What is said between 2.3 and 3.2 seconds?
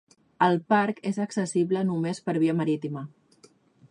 via marítima.